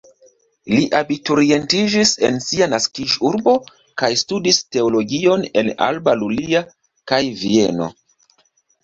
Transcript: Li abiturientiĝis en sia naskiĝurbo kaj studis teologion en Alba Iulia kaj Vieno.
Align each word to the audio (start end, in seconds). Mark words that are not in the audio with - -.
Li 0.75 0.85
abiturientiĝis 0.99 2.13
en 2.29 2.39
sia 2.45 2.67
naskiĝurbo 2.71 3.53
kaj 4.03 4.09
studis 4.21 4.59
teologion 4.77 5.45
en 5.63 5.71
Alba 5.89 6.17
Iulia 6.23 6.63
kaj 7.13 7.21
Vieno. 7.43 7.91